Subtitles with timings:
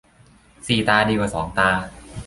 [0.67, 1.69] สี่ตาดีกว่าสองตา